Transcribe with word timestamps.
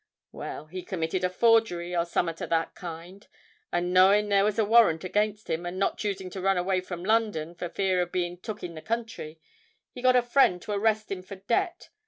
Well—he 0.31 0.81
committed 0.81 1.23
a 1.23 1.29
forgery, 1.29 1.95
or 1.95 2.05
summut 2.05 2.41
of 2.41 2.49
that 2.49 2.73
kind; 2.73 3.27
and, 3.71 3.93
knowing 3.93 4.29
there 4.29 4.43
was 4.43 4.57
a 4.57 4.65
warrant 4.65 5.03
against 5.03 5.47
him, 5.47 5.63
and 5.63 5.77
not 5.77 5.99
choosing 5.99 6.31
to 6.31 6.41
run 6.41 6.57
away 6.57 6.81
from 6.81 7.05
London 7.05 7.53
for 7.53 7.69
fear 7.69 8.01
of 8.01 8.11
being 8.11 8.39
took 8.39 8.63
in 8.63 8.73
the 8.73 8.81
country, 8.81 9.39
he 9.91 10.01
got 10.01 10.15
a 10.15 10.23
friend 10.23 10.59
to 10.63 10.71
arrest 10.71 11.11
him 11.11 11.21
for 11.21 11.35
debt. 11.35 11.89